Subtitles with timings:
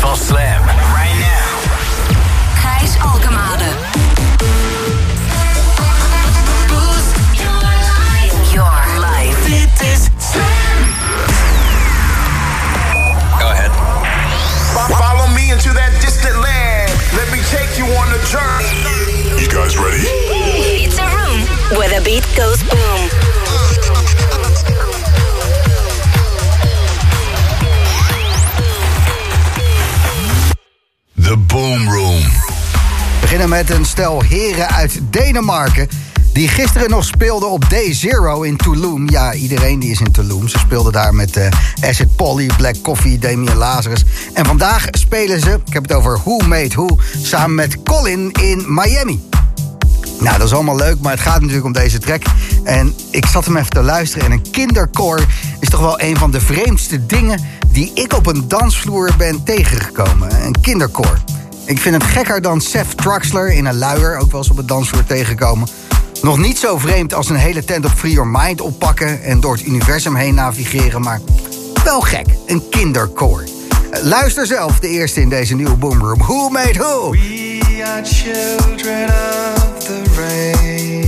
[0.00, 0.79] van Slam.
[33.50, 35.88] Met een stel heren uit Denemarken.
[36.32, 39.08] Die gisteren nog speelden op Day Zero in Tulum.
[39.08, 40.48] Ja, iedereen die is in Tulum.
[40.48, 41.48] Ze speelden daar met eh
[41.84, 44.04] Acid Polly, Black Coffee, Damien Lazarus.
[44.32, 46.98] En vandaag spelen ze, ik heb het over Who Made Who...
[47.22, 49.28] samen met Colin in Miami.
[50.20, 52.22] Nou, dat is allemaal leuk, maar het gaat natuurlijk om deze track.
[52.64, 55.24] En ik zat hem even te luisteren en een kinderkoor
[55.60, 57.40] is toch wel een van de vreemdste dingen
[57.72, 60.44] die ik op een dansvloer ben tegengekomen.
[60.44, 61.18] Een kinderkoor.
[61.70, 64.66] Ik vind het gekker dan Seth Truxler in een luier, ook wel eens op een
[64.66, 65.68] dansvloer tegengekomen.
[66.22, 69.52] Nog niet zo vreemd als een hele tent op Free Your Mind oppakken en door
[69.52, 71.20] het universum heen navigeren, maar
[71.84, 73.44] wel gek, een kinderkoor.
[74.02, 76.18] Luister zelf, de eerste in deze nieuwe Boomroom.
[76.18, 77.10] Who made who?
[77.10, 79.04] We are children
[79.54, 81.06] of the rain.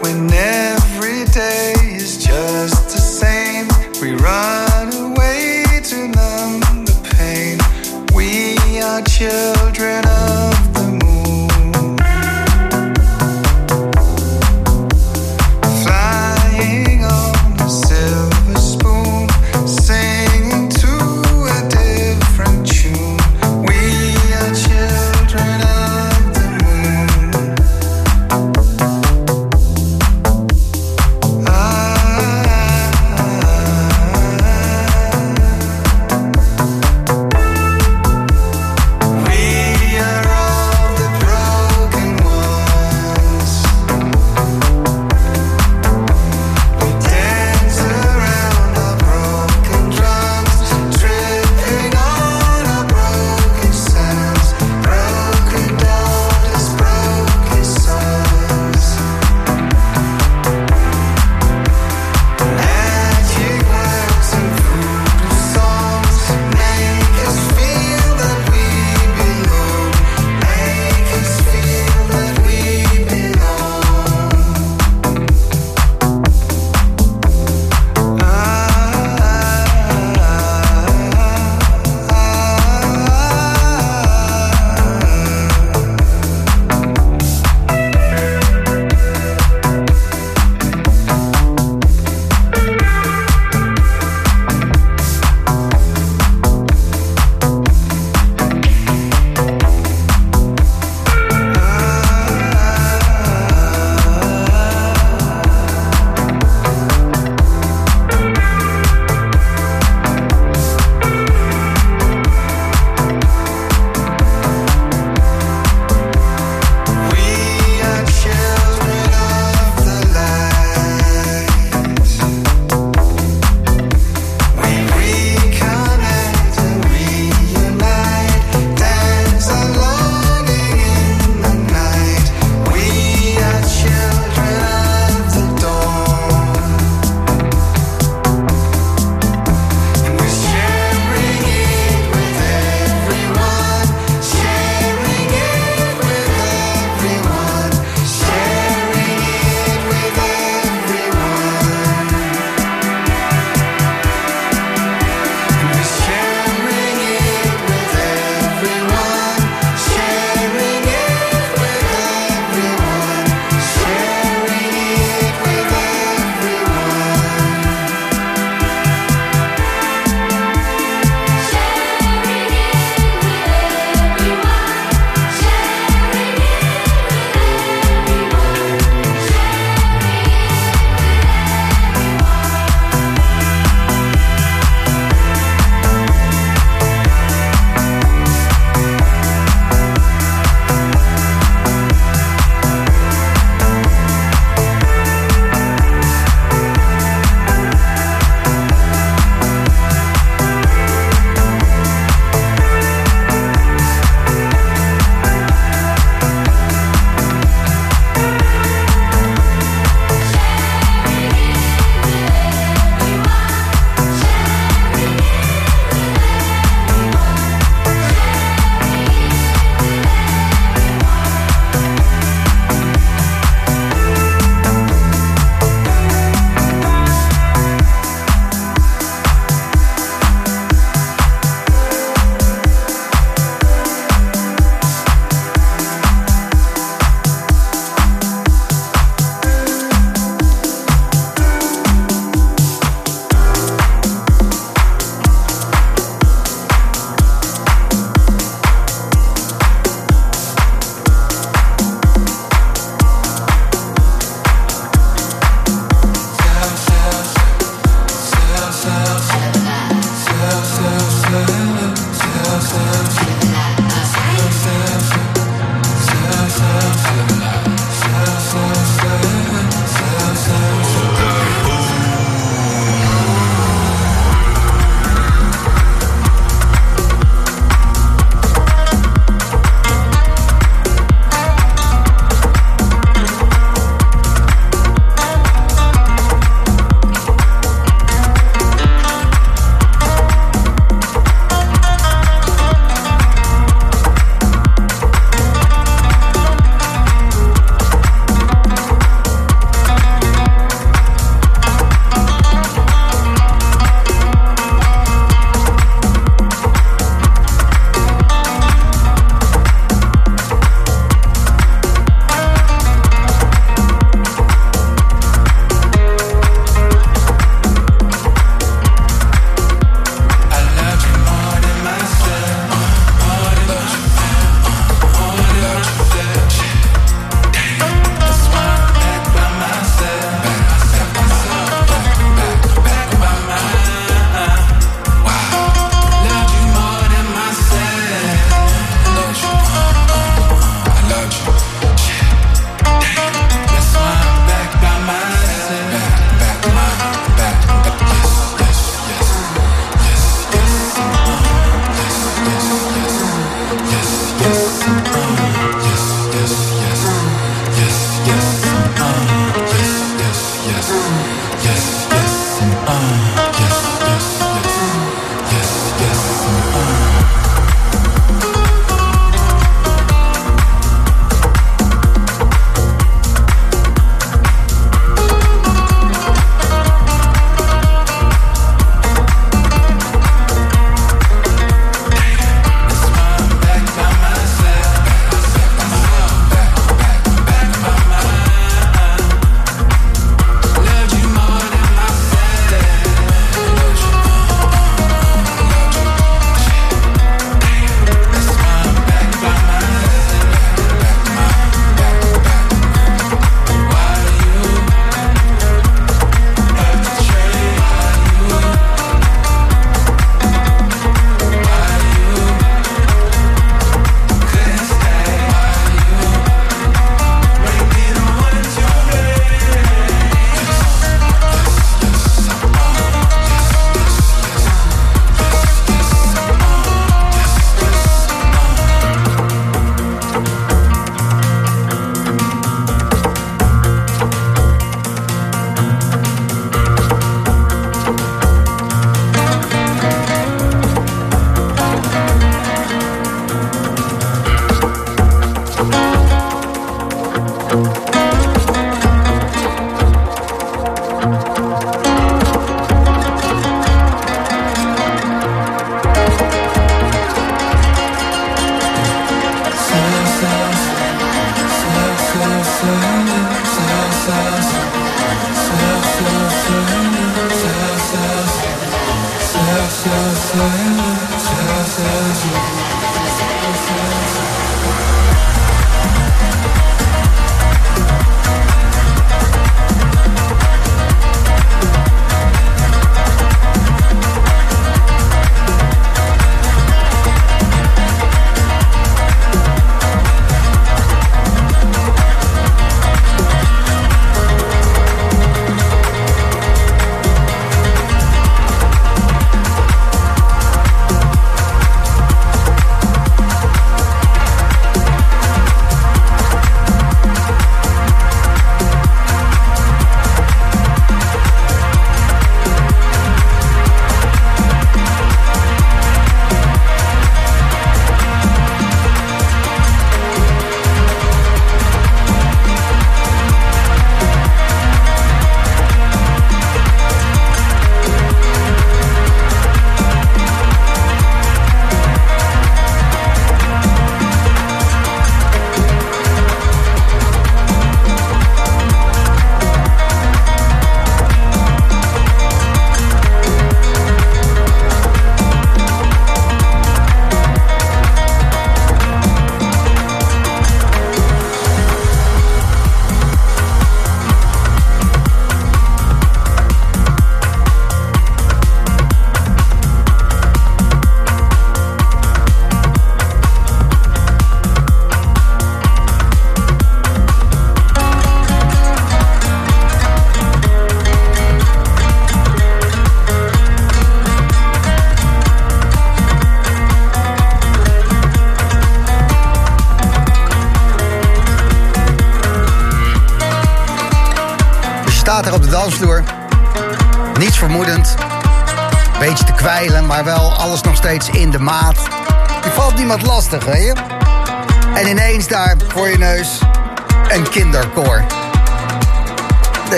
[0.00, 3.66] When every day is just the same,
[4.00, 4.65] we run
[9.18, 10.15] children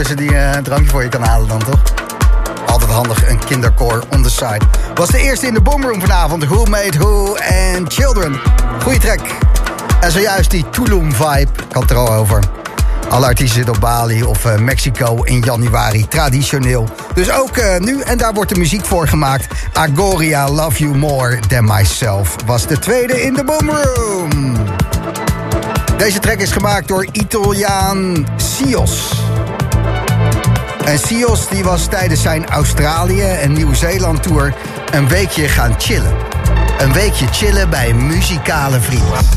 [0.00, 1.82] tussen die eh, een drankje voor je kan halen dan, toch?
[2.66, 4.60] Altijd handig, een kinderkoor on the side.
[4.94, 6.44] Was de eerste in de boomroom vanavond.
[6.44, 8.40] Who Made Who and Children.
[8.82, 9.20] Goeie track.
[10.00, 11.50] En zojuist die Tulum-vibe.
[11.72, 12.42] Het er al over.
[13.08, 16.08] Alle artiesten zitten op Bali of eh, Mexico in januari.
[16.08, 16.88] Traditioneel.
[17.14, 18.00] Dus ook eh, nu.
[18.00, 19.46] En daar wordt de muziek voor gemaakt.
[19.72, 22.36] Agoria Love You More Than Myself.
[22.46, 24.56] Was de tweede in de boomroom.
[25.96, 29.19] Deze track is gemaakt door Italiaan Sios.
[30.90, 34.54] En Sios die was tijdens zijn Australië en Nieuw-Zeeland tour
[34.92, 36.12] een weekje gaan chillen.
[36.78, 39.28] Een weekje chillen bij een muzikale vriend.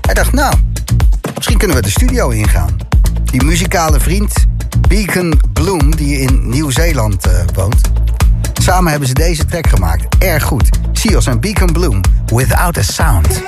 [0.00, 0.54] Hij dacht, nou,
[1.34, 2.76] misschien kunnen we de studio ingaan.
[3.24, 4.32] Die muzikale vriend,
[4.88, 7.80] Beacon Bloom, die in Nieuw-Zeeland eh, woont.
[8.52, 10.16] Samen hebben ze deze track gemaakt.
[10.18, 10.68] Erg goed.
[10.92, 13.42] Sios en Beacon Bloom, Without a Sound.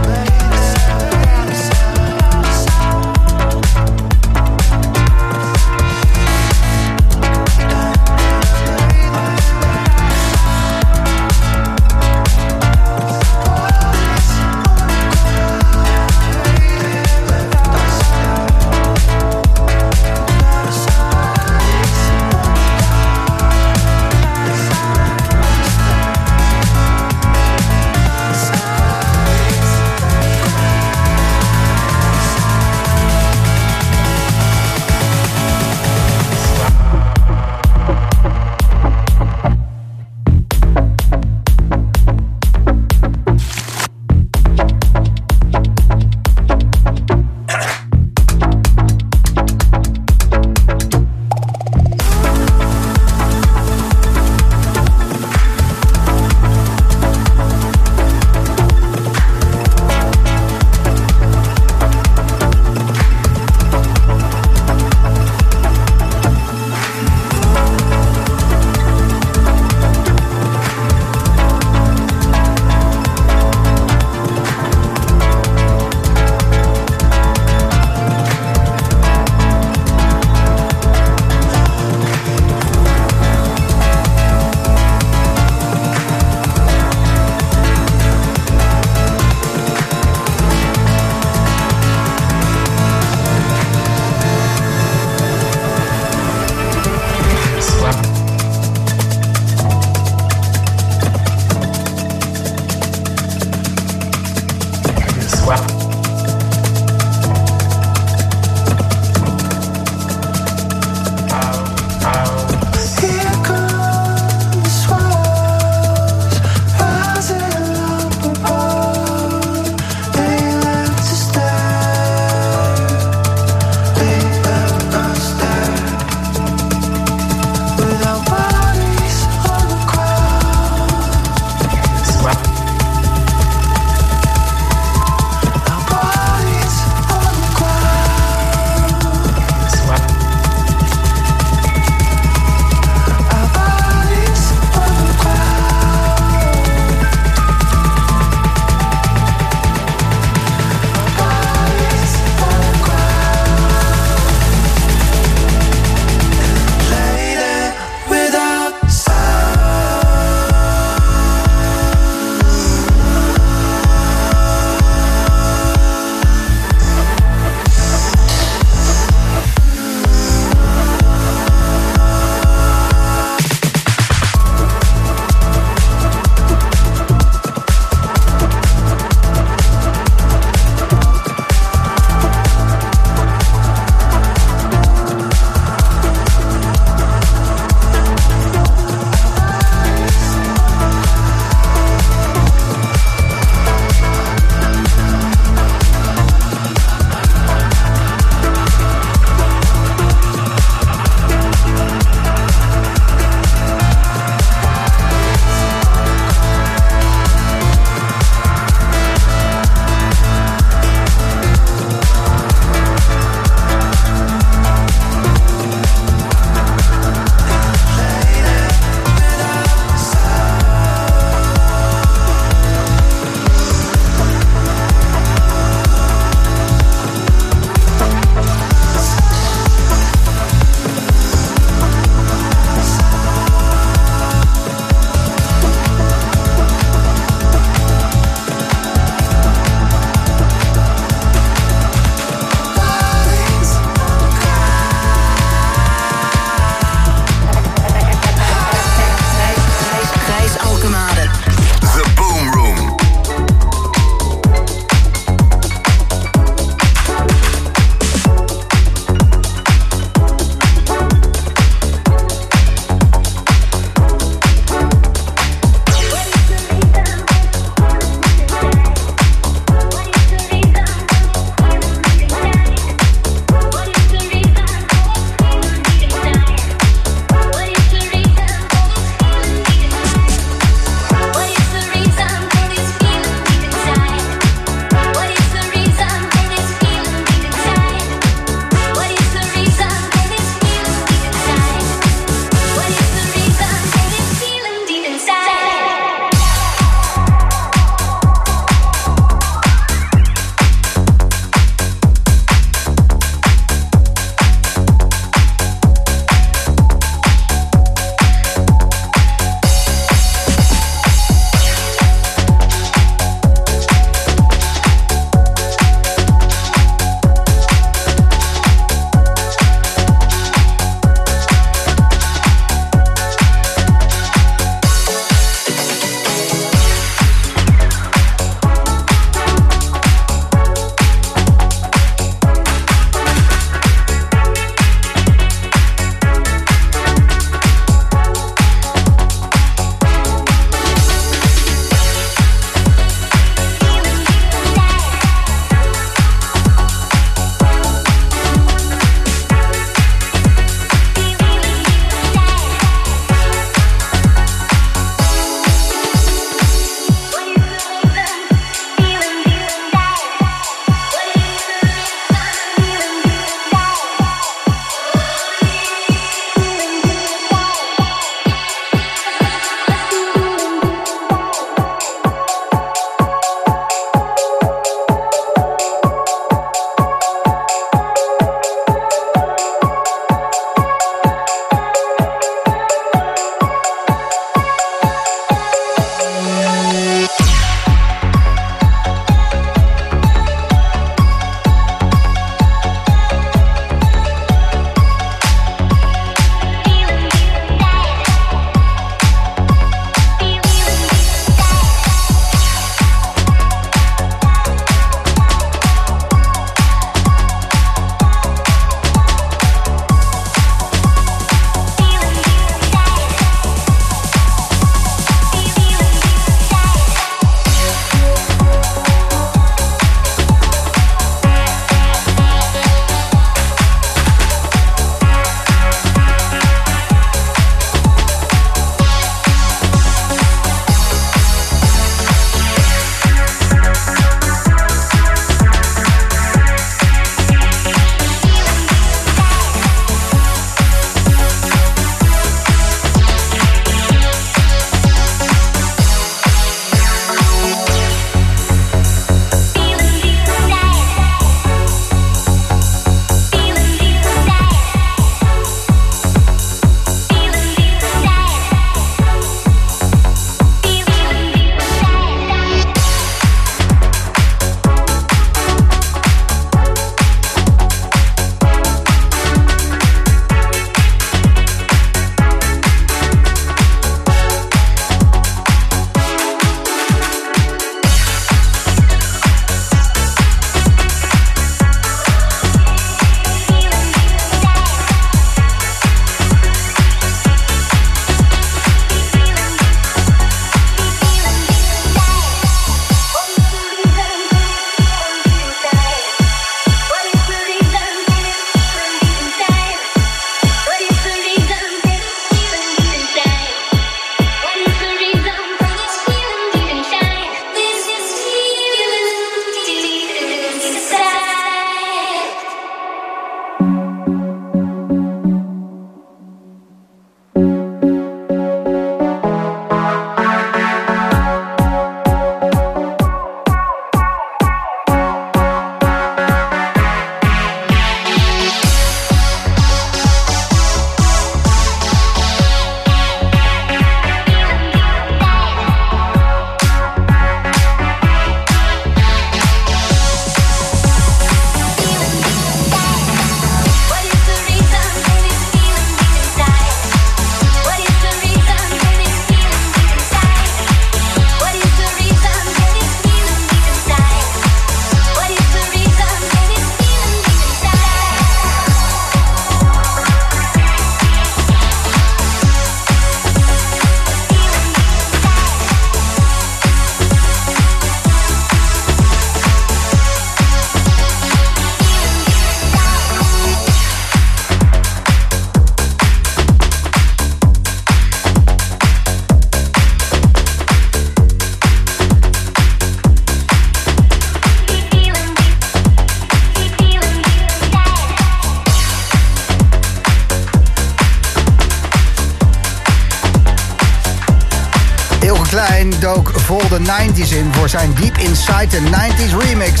[596.64, 600.00] Vol de 90s in voor zijn Deep Inside the 90s remix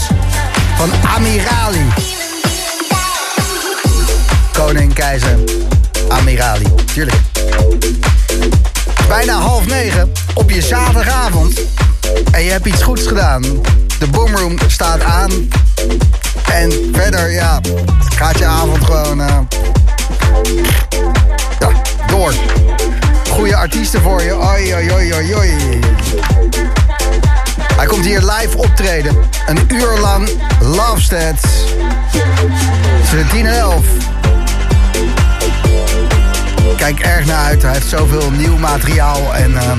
[0.76, 1.86] van Amirali.
[4.52, 5.38] Koning, keizer,
[6.08, 7.16] Amirali, tuurlijk.
[9.08, 11.60] Bijna half negen op je zaterdagavond.
[12.30, 13.42] En je hebt iets goeds gedaan.
[13.98, 15.30] De boomroom staat aan.
[16.52, 17.60] En verder, ja,
[18.14, 19.38] gaat je avond gewoon eh,
[21.58, 21.70] ja,
[22.06, 22.34] door.
[23.30, 24.36] Goede artiesten voor je.
[24.36, 25.80] Oi, oi, oi, oi, oi.
[27.84, 29.16] Hij komt hier live optreden.
[29.46, 30.28] Een uur lang
[30.60, 31.42] Love Stats.
[33.30, 33.84] 10 en 11.
[36.76, 37.62] Kijk erg naar uit.
[37.62, 39.78] Hij heeft zoveel nieuw materiaal en ehm,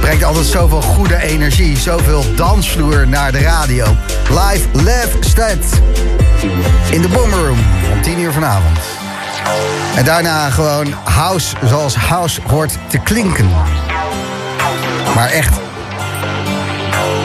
[0.00, 1.78] brengt altijd zoveel goede energie.
[1.78, 3.96] Zoveel dansvloer naar de radio.
[4.28, 5.66] Live Love Stats.
[6.90, 7.58] In de Boomroom
[7.92, 8.78] om 10 uur vanavond.
[9.94, 13.48] En daarna gewoon house zoals house hoort te klinken.
[15.14, 15.67] Maar echt.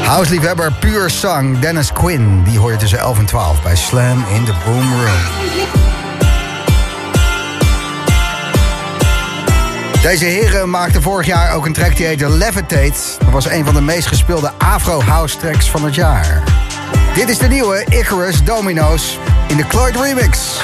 [0.04, 2.44] Houseliefhebber puur zang Dennis Quinn.
[2.44, 5.52] Die hoor je tussen 11 en 12 bij Slam in de Boom Room.
[10.02, 12.94] Deze heren maakten vorig jaar ook een track die heette Levitate.
[13.20, 16.44] Dat was een van de meest gespeelde Afro-house tracks van het jaar.
[17.14, 20.60] Dit is de nieuwe Icarus Domino's in de Cloyd Remix.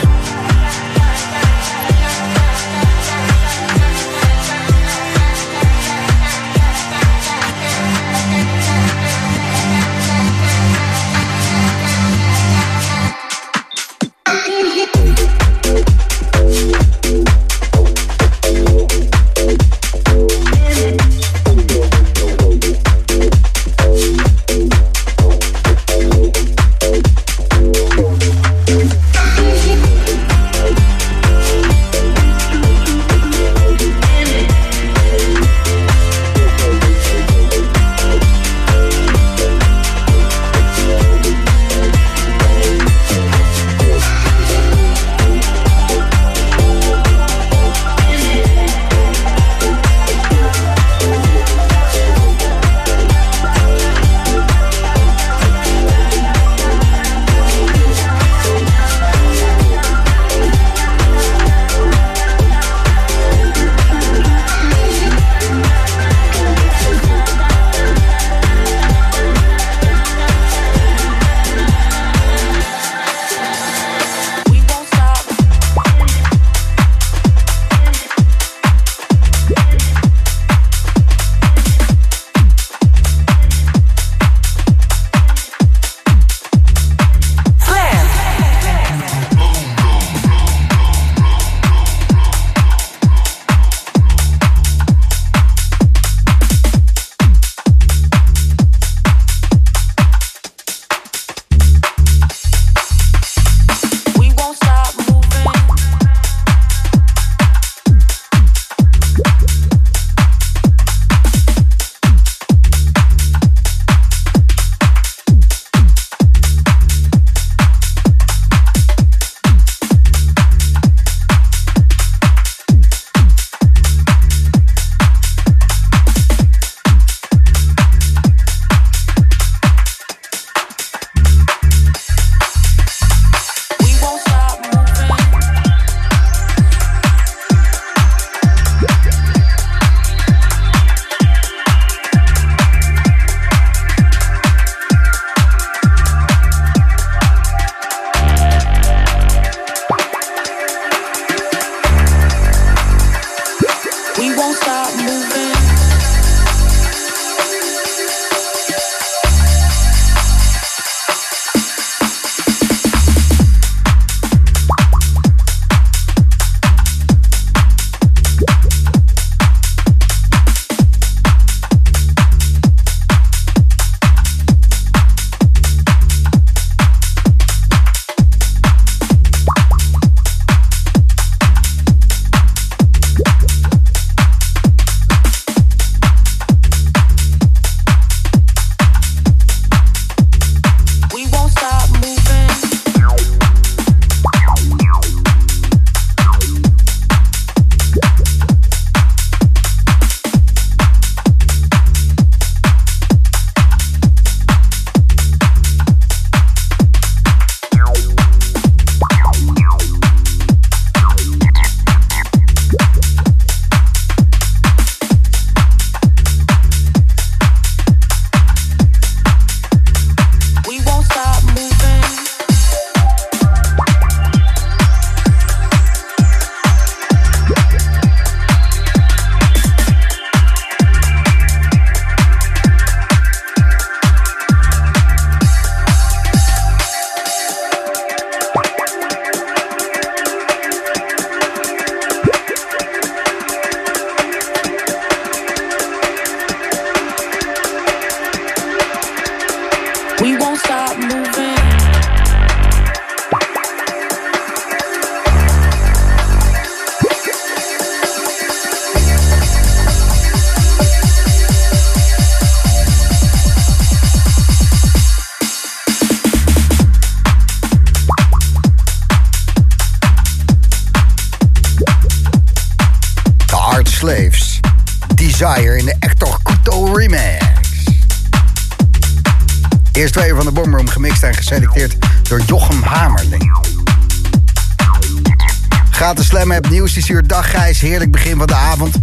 [287.80, 287.92] Gijs.
[287.92, 288.96] Heerlijk begin van de avond.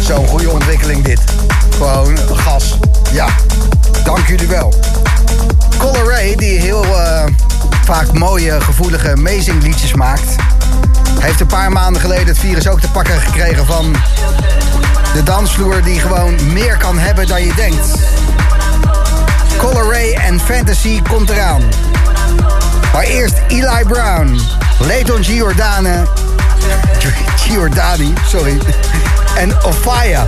[0.00, 1.20] Zo'n goede ontwikkeling dit.
[1.70, 2.78] Gewoon gas.
[3.12, 3.28] Ja,
[4.04, 4.74] dank jullie wel.
[5.78, 7.24] Color Ray, die heel eh,
[7.84, 10.36] vaak mooie, gevoelige, amazing liedjes maakt...
[11.20, 13.94] heeft een paar maanden geleden het virus ook te pakken gekregen van
[15.12, 15.82] de dansvloer...
[15.82, 17.88] die gewoon meer kan hebben dan je denkt.
[19.58, 21.62] Color Ray en Fantasy komt eraan.
[22.92, 24.40] Maar eerst Eli Brown,
[24.78, 26.02] Leighton Giordane,
[27.42, 28.58] Giordani, sorry,
[29.42, 30.26] en Ofaya.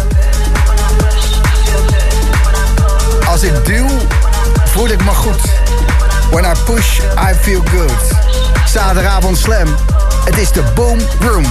[3.26, 3.86] Als ik duw,
[4.64, 5.40] voel ik me goed.
[6.30, 8.16] When I push, I feel good.
[8.66, 9.74] Zaterdagavond slam.
[10.24, 11.46] Het is de Boom Room.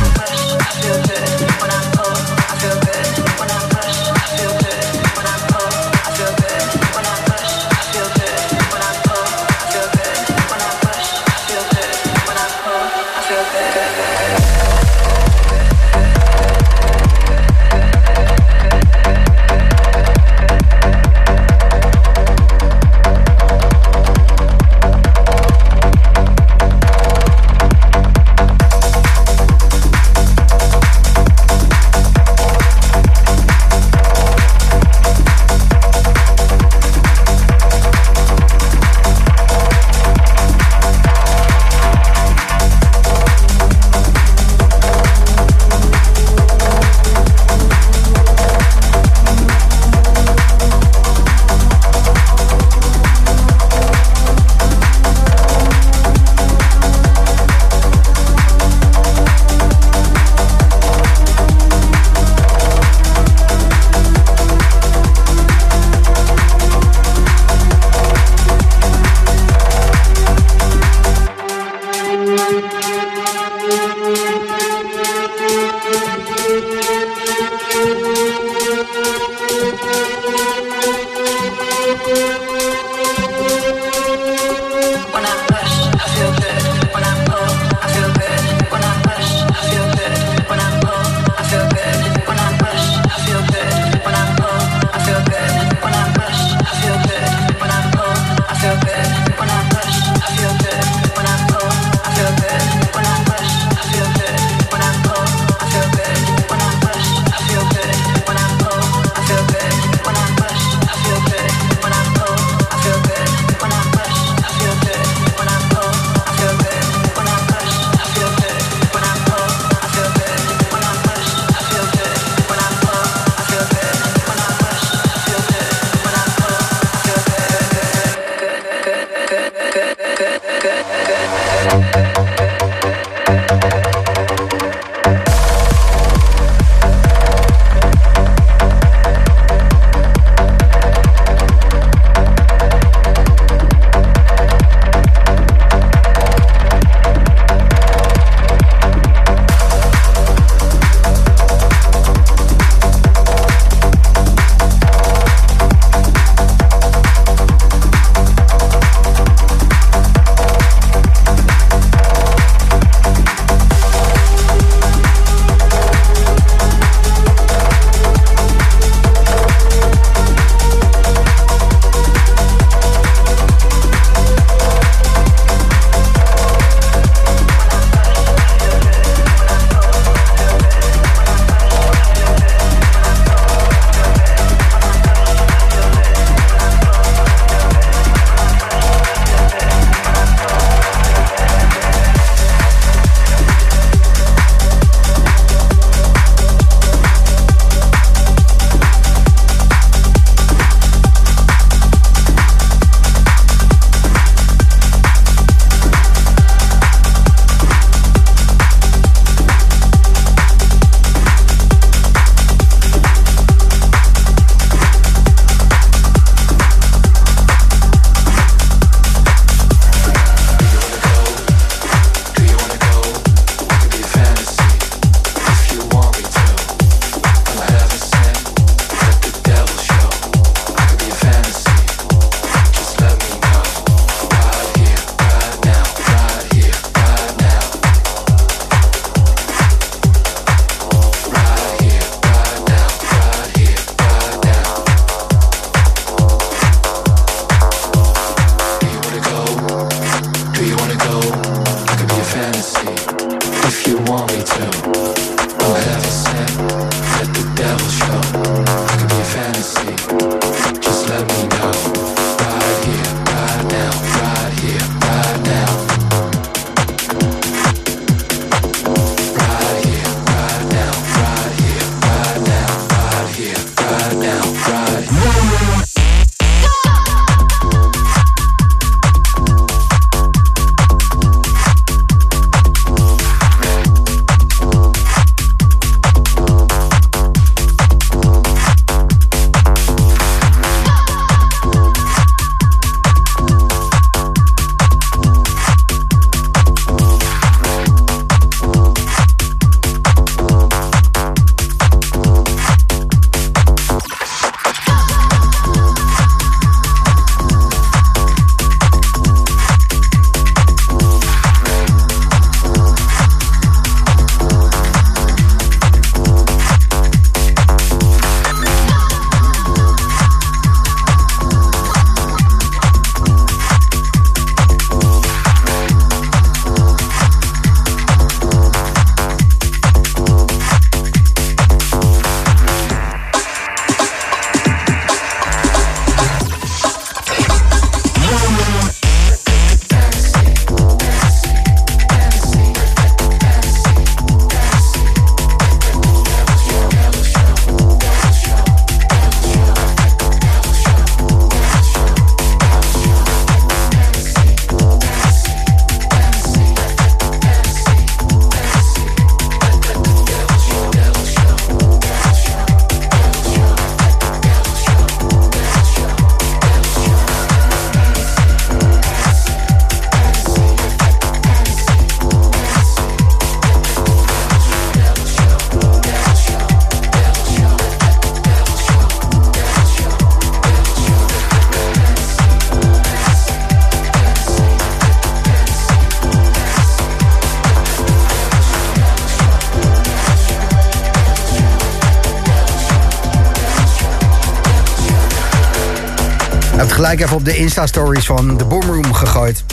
[397.08, 399.63] Gelijk even op de Insta-stories van de Boomroom gegooid.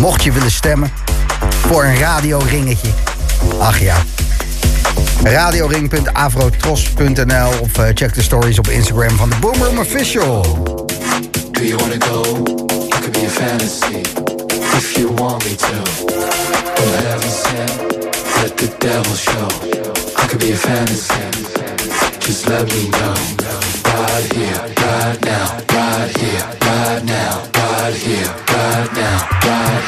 [0.00, 0.90] Mocht je willen stemmen
[1.50, 2.88] voor een radioringetje.
[3.58, 3.96] Ach ja.
[5.22, 10.42] Radioring.avrotros.nl of eh, check de stories op Instagram van de Boomroom Official.
[11.50, 12.22] Do you wanna go?
[12.88, 14.00] Could be a fantasy
[14.76, 15.82] if you want me to.
[18.54, 19.48] The devil show.
[20.16, 21.12] I could be a fantasy,
[22.18, 23.37] just me.
[24.18, 29.84] Right here, right now, right here, right now, right here, right now, right.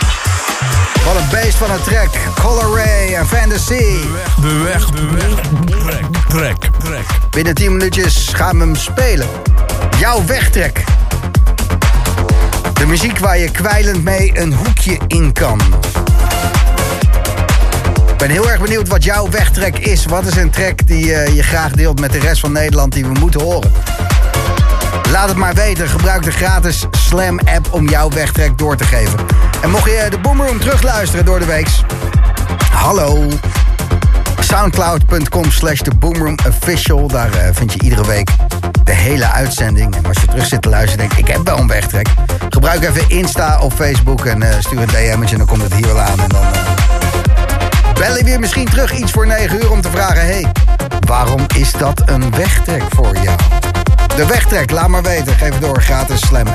[1.04, 2.08] Wat een beest van een track.
[2.34, 3.96] Color Ray en Fantasy.
[4.40, 7.04] Beweg, beweg, trek, trek, trek.
[7.30, 9.26] Binnen 10 minuutjes gaan we hem spelen.
[9.98, 10.84] Jouw wegtrek.
[12.74, 15.60] De muziek waar je kwijlend mee een hoekje in kan.
[18.10, 20.04] Ik ben heel erg benieuwd wat jouw wegtrek is.
[20.04, 23.04] Wat is een track die eh, je graag deelt met de rest van Nederland die
[23.04, 23.72] we moeten horen?
[25.10, 25.88] Laat het maar weten.
[25.88, 29.18] Gebruik de gratis Slam-app om jouw wegtrek door te geven.
[29.62, 31.84] En mocht je de Boomroom terugluisteren door de weeks...
[32.72, 33.28] Hallo.
[34.40, 35.80] Soundcloud.com slash
[36.48, 37.08] Official.
[37.08, 38.30] Daar eh, vind je iedere week
[38.84, 39.96] de hele uitzending.
[39.96, 42.08] En als je terug zit te luisteren en denkt, ik heb wel een wegtrek.
[42.48, 45.86] Gebruik even Insta of Facebook en eh, stuur een DM'tje en dan komt het hier
[45.86, 46.20] wel aan.
[46.20, 50.22] En dan ik weer misschien terug iets voor 9 uur om te vragen...
[50.22, 50.52] hey,
[51.06, 53.59] waarom is dat een wegtrek voor jou?
[54.20, 55.34] De wegtrek, laat maar weten.
[55.34, 56.46] Geef het door, gratis slam.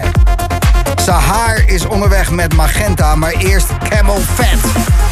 [0.96, 5.05] Sahar is onderweg met Magenta, maar eerst Camel Fat.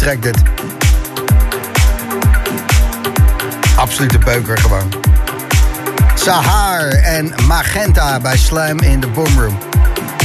[0.00, 0.36] Track dit.
[3.76, 4.92] Absolute beuker gewoon.
[6.14, 9.58] Sahar en Magenta bij Slam in de Boomroom.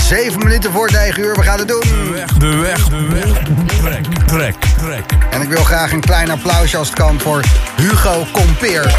[0.01, 1.81] Zeven minuten voor 9 uur, we gaan het doen.
[1.81, 3.33] De weg, de weg, de weg.
[3.65, 5.05] Trek, trek, trek.
[5.29, 7.43] En ik wil graag een klein applausje als het kan voor
[7.75, 8.95] Hugo Compeer.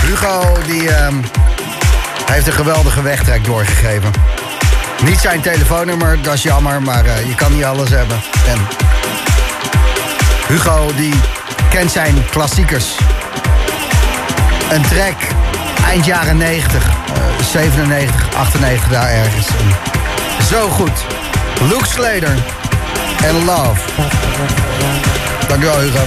[0.00, 1.14] Hugo die ehm,
[2.26, 4.10] heeft een geweldige wegtrek doorgegeven.
[5.06, 8.16] Niet zijn telefoonnummer, dat is jammer, maar eh, je kan niet alles hebben.
[8.48, 8.58] En
[10.48, 11.14] Hugo die
[11.70, 12.96] kent zijn klassiekers.
[14.70, 15.16] Een track
[15.84, 19.46] eind jaren 90, eh, 97, 98 daar ergens.
[20.38, 21.04] En zo goed.
[21.60, 22.36] Luke Slater
[23.24, 23.80] en Love.
[25.48, 26.04] Dankjewel Hugo.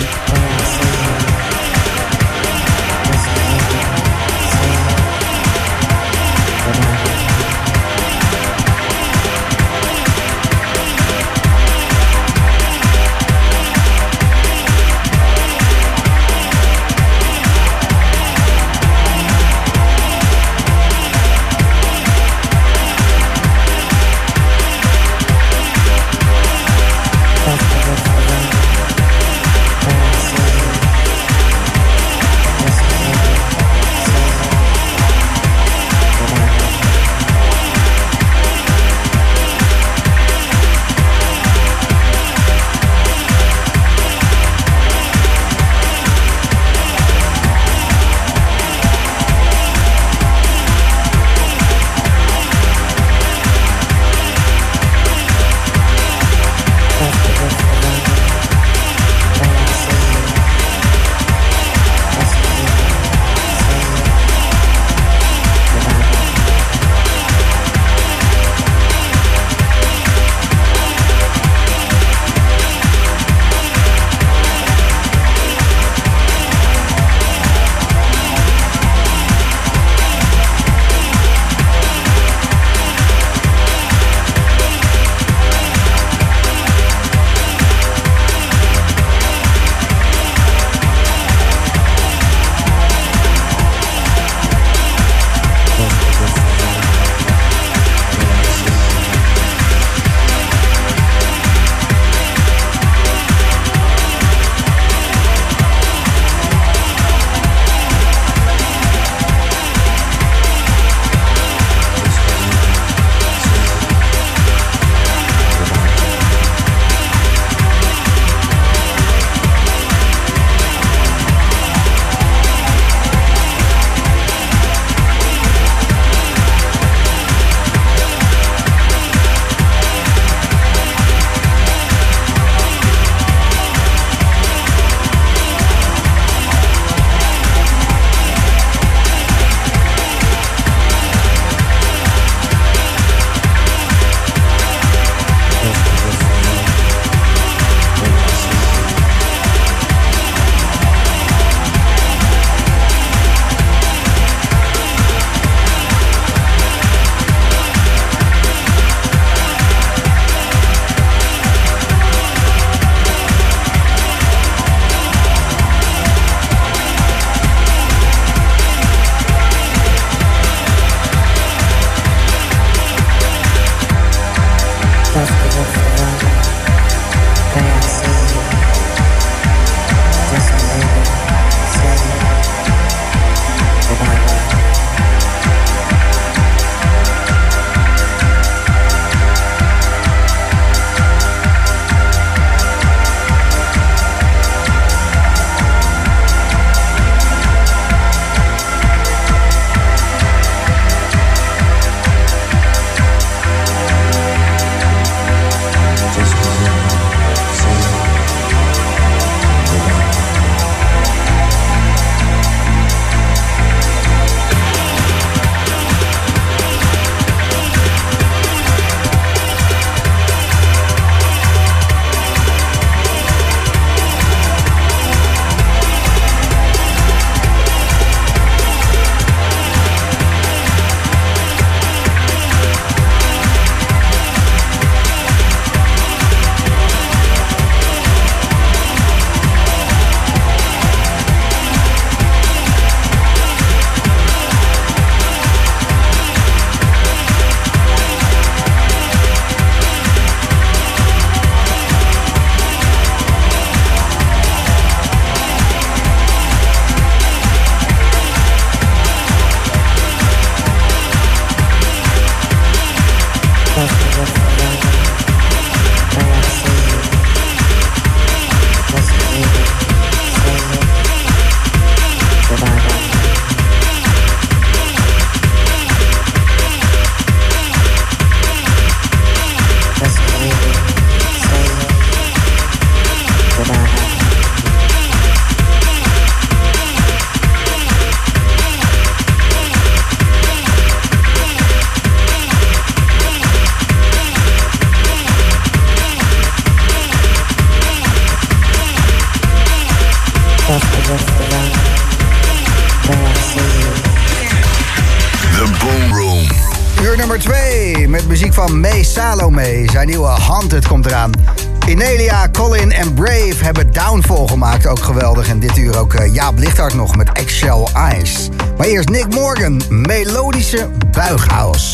[316.40, 318.50] Jaap Lichthart nog met Excel Eyes.
[318.78, 321.89] Maar eerst Nick Morgan, melodische buighaus.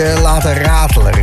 [0.00, 1.14] Laten ratelen.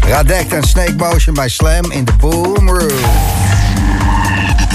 [0.00, 2.88] Radect en Snake Motion bij Slam in de Boom Room.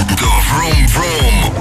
[0.06, 1.52] De Vroom Vroom.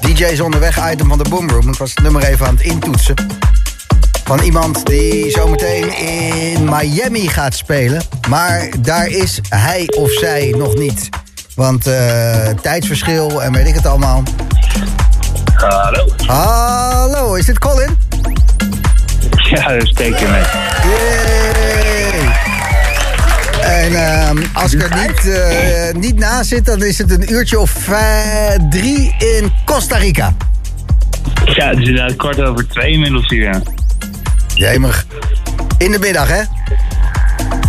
[0.00, 1.68] DJ's onderweg item van de Boom Room.
[1.68, 3.14] Ik was het nummer even aan het intoetsen.
[4.24, 8.02] Van iemand die zometeen in Miami gaat spelen.
[8.28, 11.08] Maar daar is hij of zij nog niet.
[11.56, 14.22] Want eh, tijdsverschil en weet ik het allemaal.
[15.54, 16.08] Hallo.
[16.26, 17.88] Hallo, is dit Colin?
[19.50, 20.48] Ja, dat je met.
[20.82, 21.26] Yay!
[23.62, 27.58] En ehm, als ik er niet, eh, niet naast zit, dan is het een uurtje
[27.58, 27.98] of eh,
[28.70, 30.34] drie in Costa Rica.
[31.44, 33.62] Ja, het is inderdaad kwart over twee inmiddels hier.
[34.54, 35.06] Jemig.
[35.78, 36.42] In de middag, hè?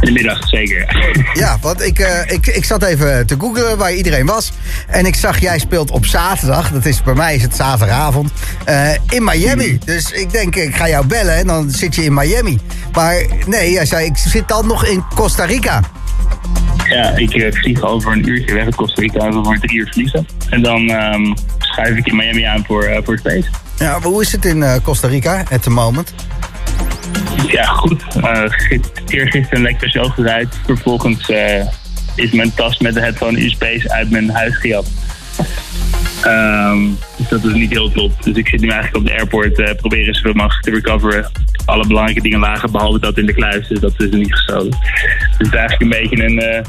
[0.08, 0.86] In de middag, zeker.
[1.34, 4.52] Ja, want ik, eh, ik, ik zat even te googlen waar iedereen was.
[4.88, 6.72] En ik zag, jij speelt op zaterdag.
[6.72, 8.32] Dat is, bij mij is het zaterdagavond.
[8.66, 9.80] eh, in Miami.
[9.86, 12.60] Dus ik denk, ik ga jou bellen en dan zit je in Miami.
[12.92, 15.82] Maar nee, jij zei, ik zit dan nog in Costa Rica.
[16.90, 19.28] Ja, ik eh, vlieg over een uurtje weg uit Costa Rica.
[19.32, 20.28] We voor drie uur vliegen.
[20.50, 23.50] En dan ehm schuif ik in Miami aan voor, voor het feest.
[23.78, 26.14] Ja, maar hoe is het in Costa Rica at the moment?
[27.52, 28.04] Ja, goed.
[28.18, 28.44] Uh,
[29.08, 30.60] eergisteren lekt de show eruit.
[30.66, 31.68] Vervolgens eh,
[32.16, 34.88] is mijn tas met de headphone USB's uit mijn huis gejat.
[36.22, 36.80] Ehm,
[37.18, 38.24] dus dat is niet heel top.
[38.24, 39.60] Dus ik zit nu eigenlijk op de airport.
[39.60, 41.32] eh proberen zoveel mogelijk te recoveren.
[41.66, 43.68] Alle belangrijke dingen lagen, behalve dat in de kluis.
[43.68, 44.70] Dus dat is er niet gestolen.
[44.70, 46.64] Dus het is eigenlijk een beetje een, eh,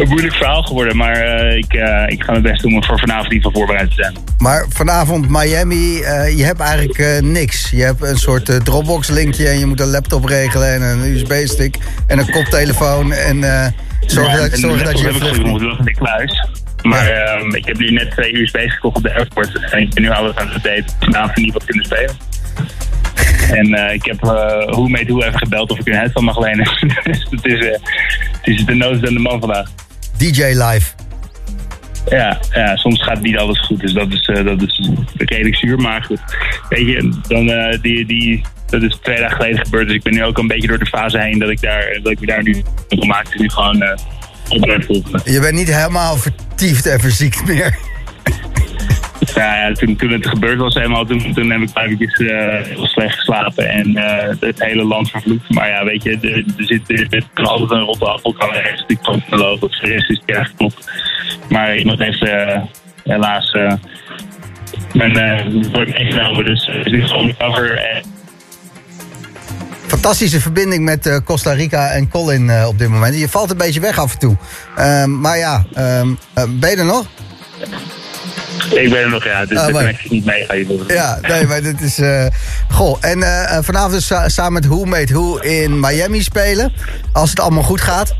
[0.00, 0.96] een moeilijk verhaal geworden.
[0.96, 3.88] Maar eh, ik, eh, ik ga mijn best doen om voor vanavond ieder geval voorbereid
[3.88, 4.16] te zijn.
[4.38, 7.70] Maar vanavond Miami, eh, je hebt eigenlijk niks.
[7.70, 11.76] Je hebt een soort Dropbox-linkje en je moet een laptop regelen en een USB-stick
[12.06, 13.12] en een koptelefoon.
[13.12, 13.40] En
[14.06, 16.48] zorg, Ja, dat, en zorg dat je heb ik niet- de kluis.
[16.82, 19.70] Maar ehm, ik heb nu net twee USB's gekocht op de airport.
[19.70, 20.96] En ik ben nu alles aan het updaten.
[21.00, 22.16] Vanavond niet wat kunnen spelen.
[23.50, 26.64] En ik heb uh, hoe meet hoe even gebeld of ik een headphone mag lenen.
[27.04, 27.66] dus het is,
[28.32, 29.68] het is de nood aan de man vandaag.
[30.20, 30.90] DJ live.
[32.08, 33.80] Ja, ja, soms gaat niet alles goed.
[33.80, 35.78] Dus dat is, eh, dat is redelijk zuur.
[35.78, 36.20] Maar goed,
[36.68, 39.86] weet je, dan, eh, die, die, dat is twee dagen geleden gebeurd.
[39.86, 42.12] Dus ik ben nu ook een beetje door de fase heen dat ik, daar, dat
[42.12, 43.30] ik me daar nu op maak.
[43.30, 43.98] Dus nu gewoon eh
[44.88, 45.20] op.
[45.24, 47.78] Je bent niet helemaal vertiefd en verziekt meer.
[49.34, 53.68] Ja, toen, toen het gebeurd was helemaal, toen, toen heb ik uurtjes eh, slecht geslapen
[53.68, 55.50] en eh, het hele land vervloekt.
[55.50, 58.64] Maar ja, weet je, er, zit, er, er kan altijd een rotte appel kan er
[58.64, 59.68] ergens die lopen.
[59.68, 60.90] Of de rest is het erg klopt.
[61.48, 62.62] Maar iemand heeft eh,
[63.04, 63.56] helaas
[64.92, 65.12] mijn
[65.72, 67.78] wordt meegenomen, dus het is gewoon recover.
[67.78, 68.02] En,
[69.86, 73.18] Fantastische verbinding met Costa Rica en Colin op dit moment.
[73.18, 74.36] Je valt een beetje weg af en toe.
[74.76, 77.06] Ehm, maar ja, ehm, eh, ben je er nog?
[78.74, 80.58] Ik ben er nog, ja, dus Ah, kan ik niet meegaan.
[80.88, 81.98] Ja, nee, maar dit is...
[81.98, 82.26] eh,
[82.70, 86.72] goh, en eh, eh, vanavond dus sa- samen met Who Made Who in Miami spelen.
[87.12, 88.14] Als het allemaal goed gaat.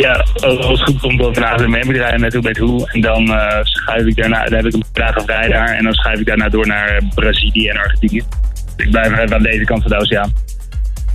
[0.00, 2.90] Ja, als het goed komt, dan vanavond in Miami rijden met hoe met hoe.
[2.92, 5.68] En dan uh, schuif ik daarna, dan heb ik een paar vrij daar.
[5.68, 8.22] En dan schuif ik daarna door naar Brazilië en Argentinië.
[8.76, 10.32] Ik blijf even aan deze kant van de oceaan.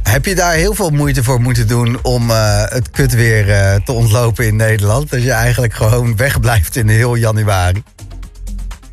[0.03, 3.75] Heb je daar heel veel moeite voor moeten doen om eh, het kut weer eh,
[3.75, 5.09] te ontlopen in Nederland?
[5.09, 7.83] Dat je eigenlijk gewoon wegblijft in heel januari.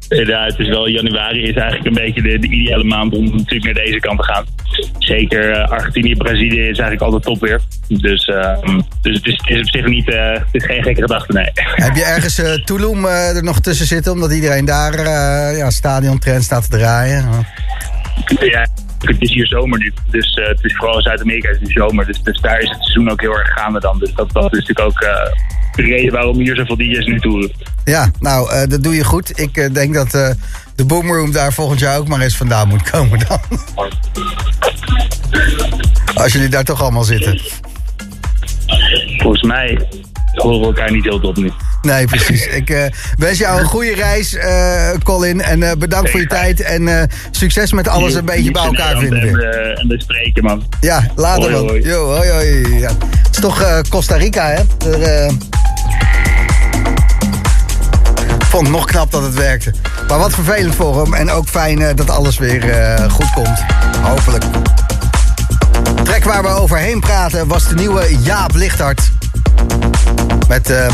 [0.09, 3.65] Ja, het is wel januari is eigenlijk een beetje de, de ideale maand om natuurlijk
[3.65, 4.45] naar deze kant te gaan.
[4.99, 7.61] Zeker eh, Argentinië, Brazilië is eigenlijk altijd top weer.
[7.89, 11.33] Dus, ehm, dus het, is, het is op zich niet, het is geen gekke gedachte,
[11.33, 11.51] nee.
[11.87, 14.13] Heb je ergens Tulum er nog tussen zitten?
[14.13, 15.09] Omdat iedereen daar
[15.57, 17.29] ja, stadiontrend staat te draaien.
[18.41, 18.67] Ja,
[18.99, 19.93] het is hier zomer nu.
[20.11, 22.07] Dus eh, het is vooral in Zuid-Amerika is het nu zomer.
[22.07, 23.99] Dus, dus daar is het seizoen ook heel erg gaande dan.
[23.99, 25.33] Dus dat, dat is natuurlijk ook eh,
[25.75, 27.53] de reden waarom hier zoveel DJ's nu toeren.
[27.85, 29.41] Ja, nou, eh, dat doe je goed.
[29.41, 30.11] Ik denk dat
[30.75, 33.41] de Boomroom daar volgend jaar ook maar eens vandaan moet komen dan.
[36.15, 37.41] Als jullie daar toch allemaal zitten.
[39.19, 39.89] Volgens mij
[40.43, 41.53] horen we elkaar niet heel top nu.
[41.83, 42.47] Nee, precies.
[42.61, 42.85] Ik eh,
[43.17, 45.43] wens jou een goede reis, eh, Colin.
[45.43, 46.61] En eh, bedankt voor je tijd.
[46.61, 50.63] En succes met alles een beetje bij elkaar vinden En, en bespreken, man.
[50.81, 51.83] Ja, later Hoi.
[51.83, 52.79] Yo, hoi, hoi.
[52.79, 52.89] Ja.
[52.89, 54.91] Het is toch Costa Rica, hè?
[54.91, 55.31] Er,
[58.39, 59.73] Ik vond het nog knap dat het werkte.
[60.09, 61.15] Maar wat vervelend voor hem.
[61.15, 62.63] En ook fijn dat alles weer
[63.11, 63.65] goed komt.
[64.03, 64.45] Hopelijk.
[65.95, 69.11] De track waar we overheen praten was de nieuwe Jaap Lichthart.
[70.49, 70.93] Met ehm,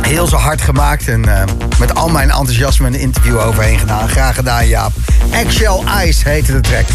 [0.00, 1.48] heel zo hard gemaakt en ehm,
[1.78, 4.08] met al mijn enthousiasme een interview overheen gedaan.
[4.08, 4.92] Graag gedaan, Jaap.
[5.30, 6.86] Eggshell Ice heette de track.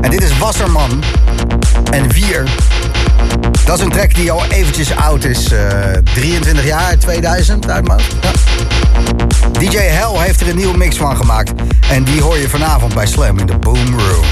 [0.00, 1.02] En dit is Wasserman
[1.90, 2.44] en Wier.
[3.64, 5.52] Dat is een track die al eventjes oud is.
[5.52, 5.60] eh,
[6.14, 8.00] 23 jaar, 2000 uit mijn.
[9.52, 11.52] DJ Hell heeft er een nieuwe mix van gemaakt.
[11.90, 14.26] En die hoor je vanavond bij Slam in de Boom Room.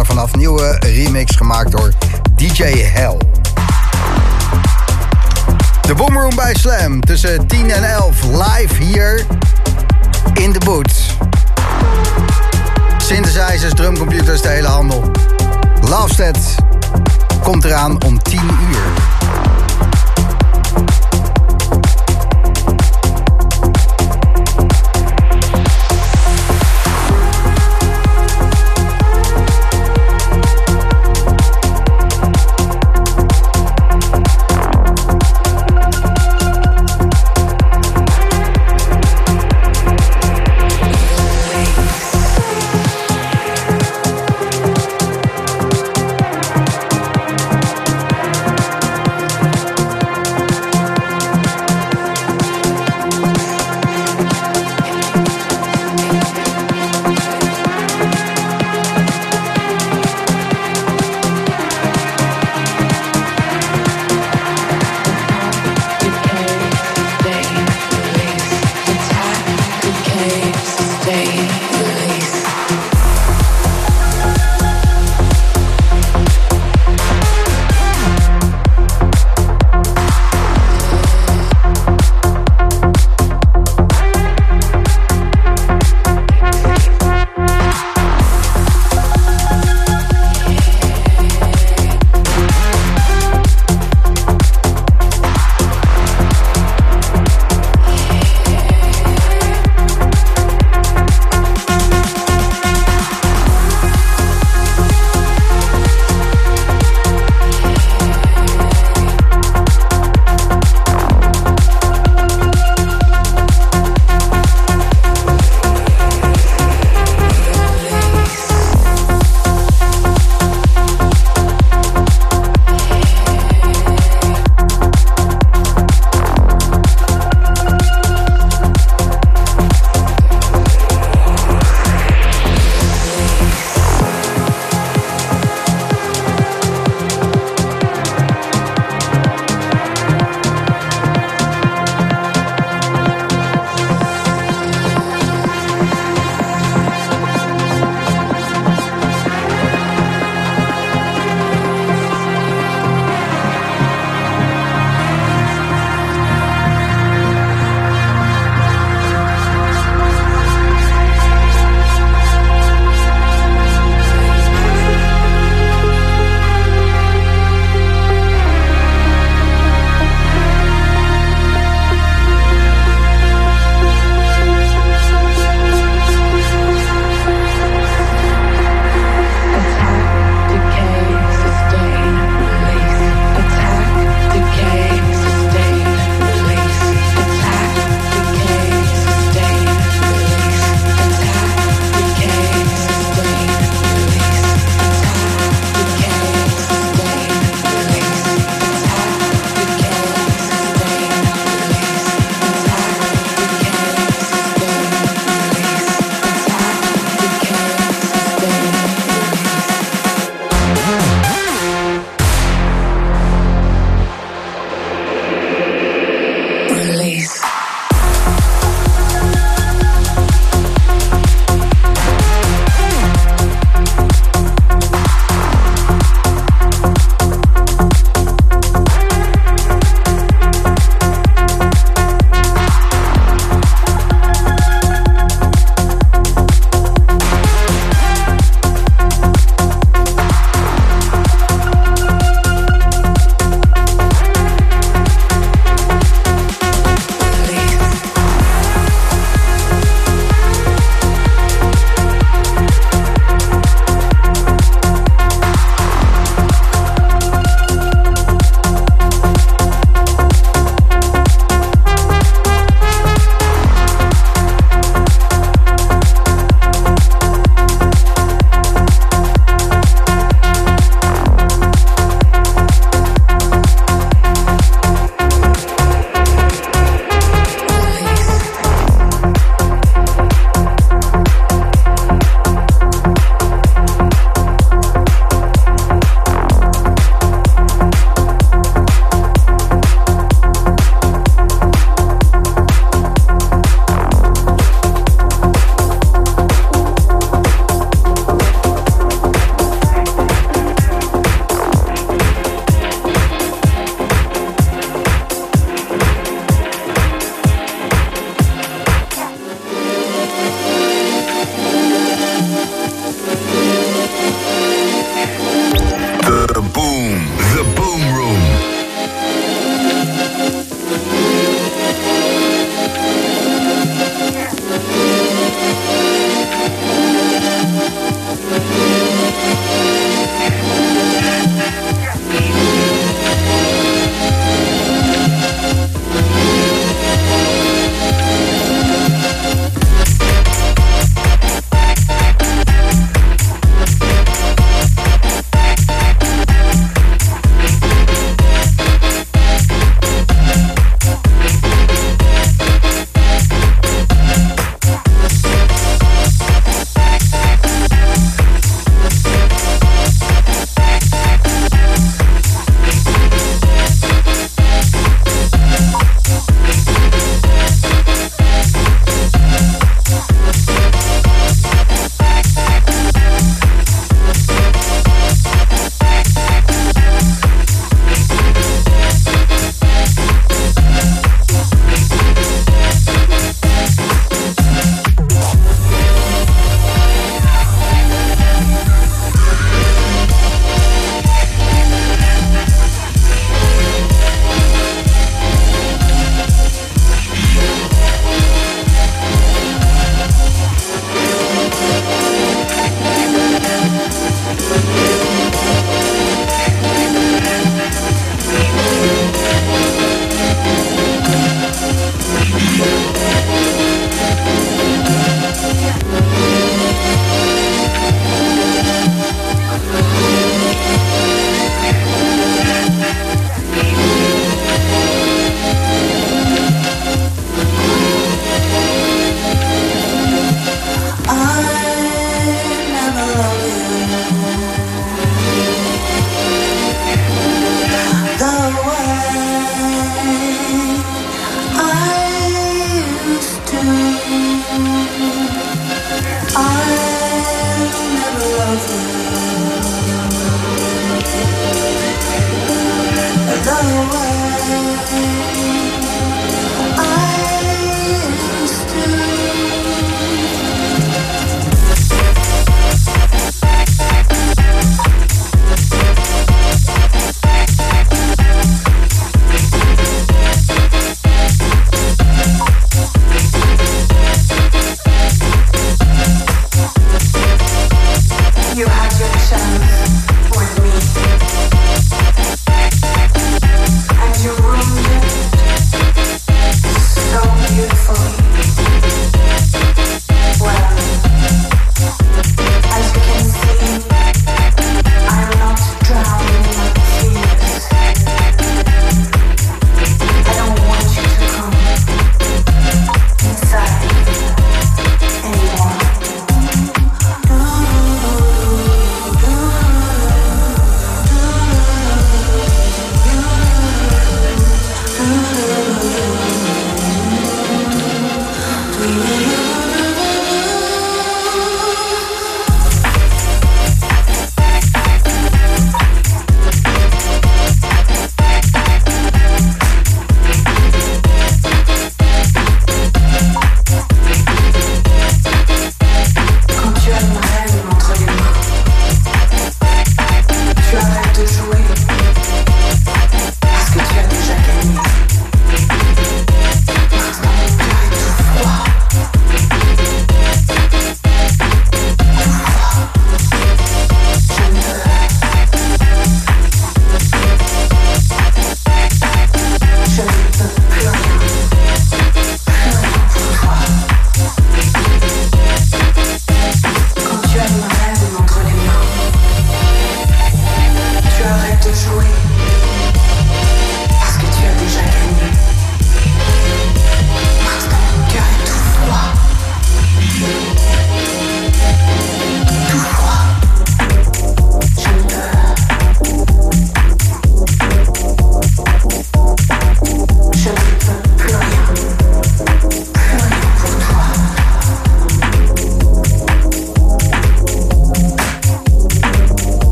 [0.00, 0.34] Er vanaf.
[0.36, 1.92] Nieuwe remix gemaakt door
[2.34, 3.16] DJ Hell.
[5.82, 7.00] De Boomroom bij Slam.
[7.00, 9.26] Tussen 10 en 11 live hier
[10.34, 10.92] in de boot.
[12.98, 15.10] Synthesizers, drumcomputers, de hele handel.
[15.88, 16.38] Lovestead
[17.42, 19.19] komt eraan om 10 uur.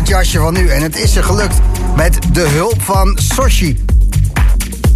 [0.00, 0.68] Het jasje van nu.
[0.68, 1.54] En het is er gelukt
[1.96, 3.84] met de hulp van Soshi.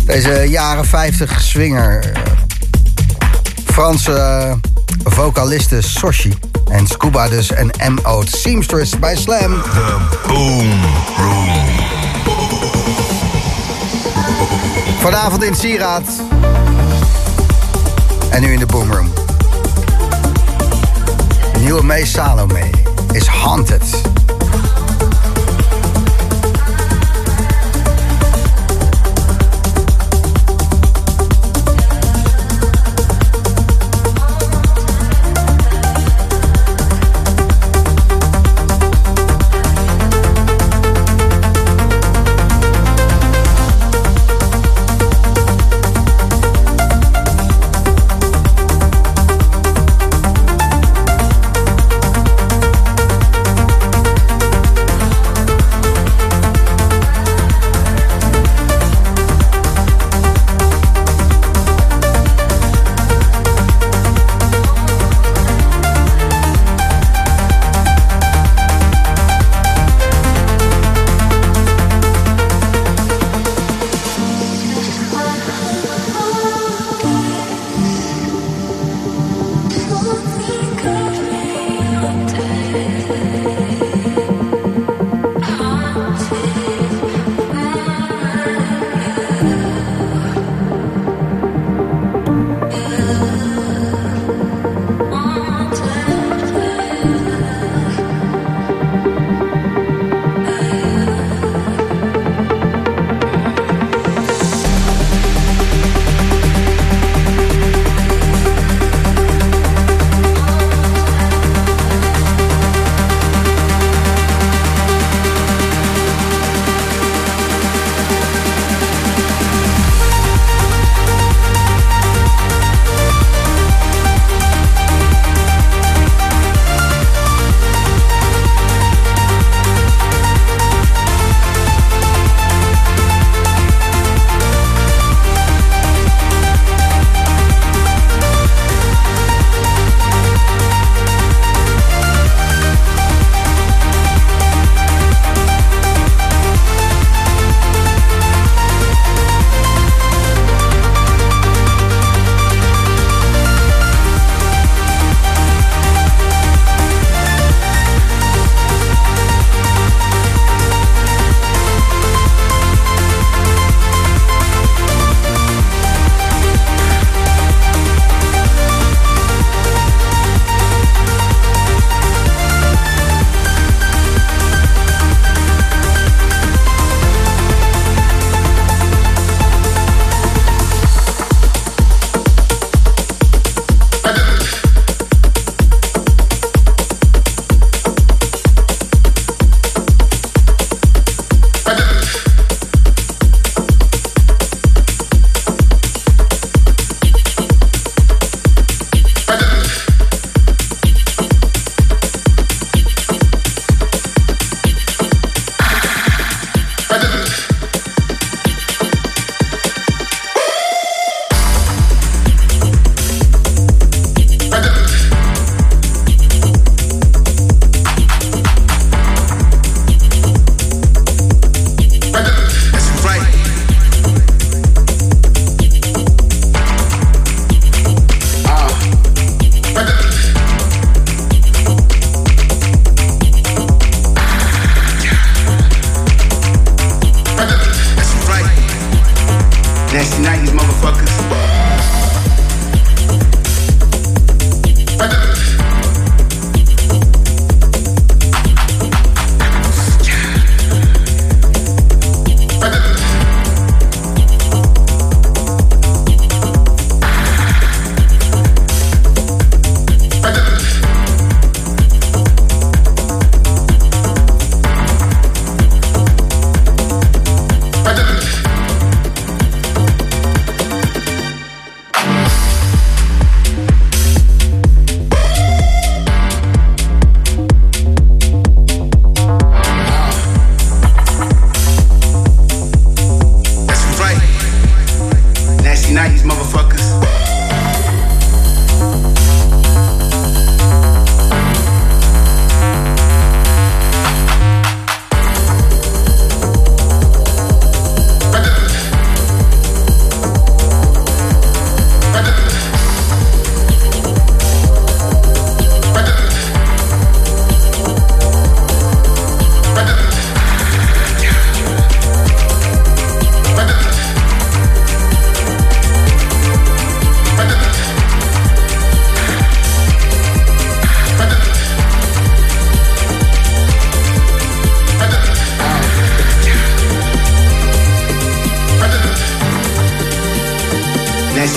[0.04, 2.12] Deze jaren 50 swinger.
[2.12, 2.22] eh,
[3.64, 4.52] Franse eh,
[5.04, 6.32] vocaliste Soshi.
[6.70, 8.22] En Scuba dus en M.O.
[8.26, 9.62] Seamstress bij Slam.
[9.62, 10.70] The Boom
[11.16, 11.48] Room.
[15.00, 16.08] Vanavond in Sieraad.
[18.30, 19.12] En nu in de Boomroom.
[21.60, 22.70] Nieuwe May Salome
[23.12, 24.13] is Haunted.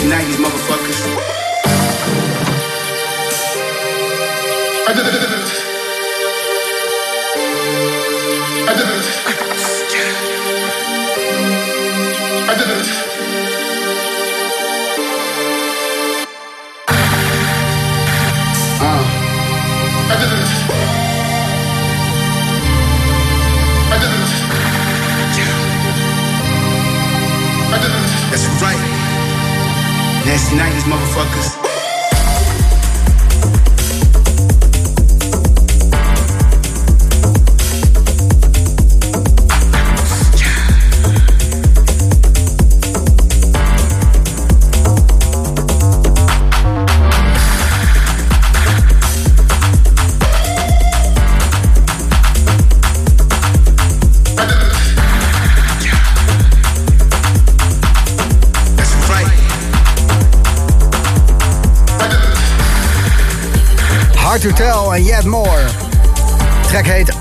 [0.06, 1.47] 90s motherfuckers.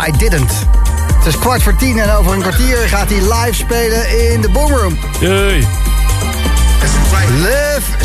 [0.06, 0.52] I Didn't.
[1.16, 4.48] Het is kwart voor tien en over een kwartier gaat hij live spelen in de
[4.48, 4.98] Boomroom.
[5.20, 5.66] Jee.
[7.30, 7.96] Live.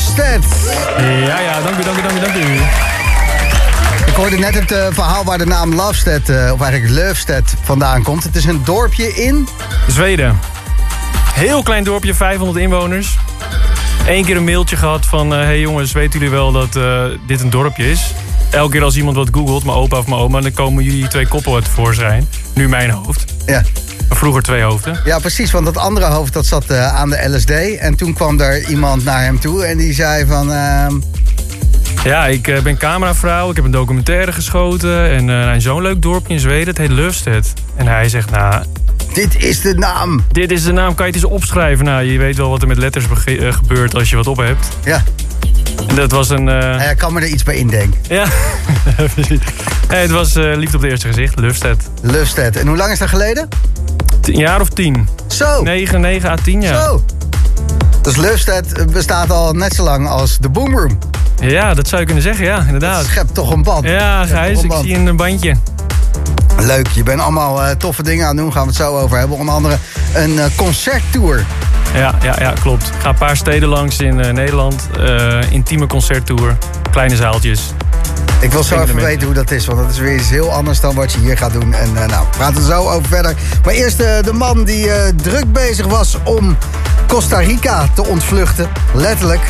[0.98, 2.62] Ja, ja, dank u, dank u, dank u, dank u.
[4.06, 8.04] Ik hoorde net het eh, verhaal waar de naam Lovestead, eh, of eigenlijk Lovestead, vandaan
[8.04, 8.24] komt.
[8.24, 9.48] Het is een dorpje in...
[9.88, 10.40] Zweden.
[11.34, 13.18] Heel klein dorpje, 500 inwoners.
[14.08, 15.32] Eén keer een mailtje gehad van...
[15.32, 16.74] hé hey jongens, weten jullie wel dat
[17.26, 18.14] dit een dorpje is?
[18.52, 20.42] Elke keer als iemand wat googelt, mijn opa of mijn oma...
[20.42, 22.28] dan komen jullie twee koppel uit tevoorschijn.
[22.54, 23.34] Nu mijn hoofd.
[23.46, 23.64] Ja.
[24.10, 25.00] Vroeger twee hoofden.
[25.06, 27.78] Ja, precies, want dat andere hoofd dat zat eh, aan de LSD.
[27.78, 30.52] En toen kwam er iemand naar hem toe en die zei van...
[30.52, 30.94] ehm,
[32.04, 33.50] Ja, ik eh, ben cameravrouw.
[33.50, 35.10] Ik heb een documentaire geschoten.
[35.10, 36.68] En eh, in zo'n leuk dorpje in Zweden.
[36.68, 37.54] Het heet Lufstedt.
[37.76, 38.64] En hij zegt, nou...
[39.14, 40.24] Dit is de naam.
[40.32, 40.96] Dit is de naam.
[40.96, 41.86] Kan je het eens opschrijven?
[41.86, 43.06] Nou, je weet wel wat er met letters
[43.50, 44.68] gebeurt als je wat op hebt.
[44.84, 45.04] Ja,
[46.02, 46.50] dat was een...
[46.50, 48.00] eh, hij kan me er iets bij indenken.
[48.08, 48.26] Ja,
[49.14, 49.40] precies.
[49.88, 51.40] Het was eh, liefde op het eerste gezicht.
[51.40, 51.90] Lufstedt.
[52.02, 52.56] Lovestead.
[52.56, 53.48] En hoe lang is dat geleden?
[54.22, 55.08] Een jaar of tien.
[55.28, 56.84] Zo, 9, 9 à 10 jaar.
[56.84, 57.04] zo.
[58.02, 61.00] Dus Lovestead bestaat al net zo lang als de Boomroom.
[61.40, 63.06] Ja, dat zou je kunnen zeggen, ja, inderdaad.
[63.06, 63.86] schept toch een band.
[63.86, 65.56] Ja, Gijs, ik zie een bandje.
[66.58, 68.52] Leuk, je bent allemaal eh, toffe dingen aan het doen.
[68.54, 69.38] Gaan we het zo over hebben.
[69.38, 69.78] Onder andere
[70.14, 71.46] een eh, concerttour.
[71.94, 72.88] Ja, ja, ja, klopt.
[72.88, 74.90] Ik ga een paar steden langs in eh, Nederland.
[75.00, 76.58] Eh, intieme concerttour.
[76.92, 77.74] Kleine zaaltjes.
[78.40, 80.80] Ik wil zo even weten hoe dat is, want dat is weer iets heel anders
[80.80, 81.74] dan wat je hier gaat doen.
[81.74, 83.36] En eh, nou, we praten er zo over verder.
[83.66, 86.58] Maar eerst de man die druk bezig was om
[87.08, 88.68] Costa Rica te ontvluchten.
[88.94, 89.42] Letterlijk.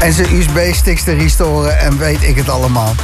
[0.00, 2.94] En zijn USB-sticks te restoren en weet ik het allemaal.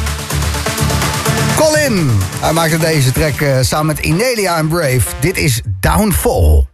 [1.57, 2.11] Colin!
[2.41, 5.03] Hij maakte deze track samen met Inelia en Brave.
[5.21, 6.70] Dit is Downfall.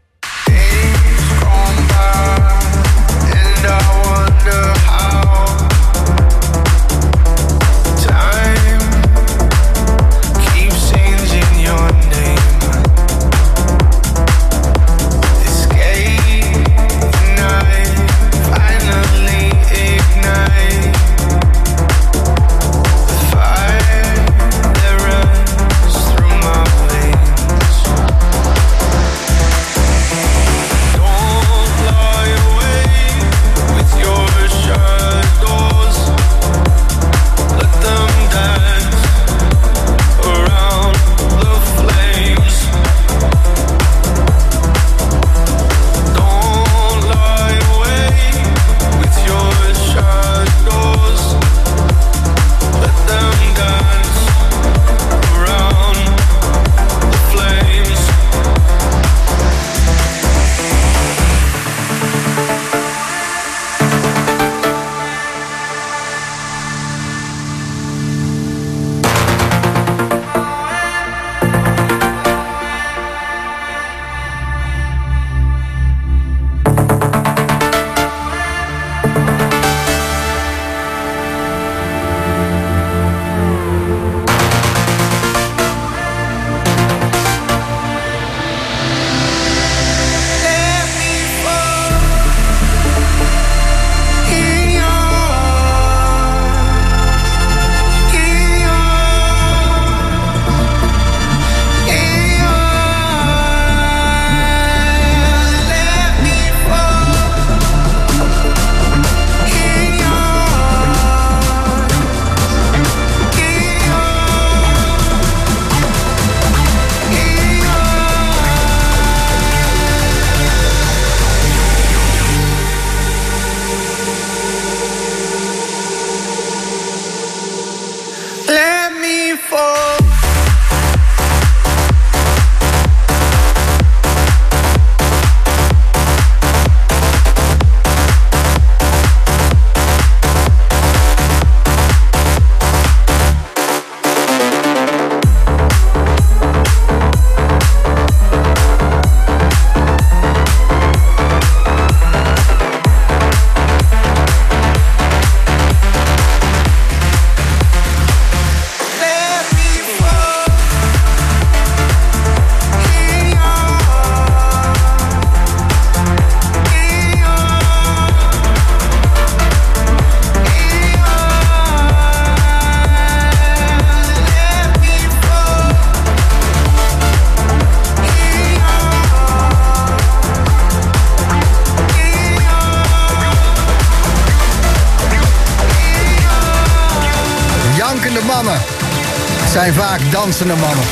[190.10, 190.84] Dansende mannen.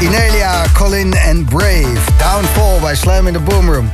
[0.00, 1.98] Inelia, Colin en Brave.
[2.18, 3.90] Downfall bij Slam in the Boom Room.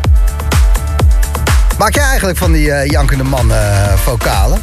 [1.79, 4.63] Maak jij eigenlijk van die eh, jankende mannen eh, vocalen?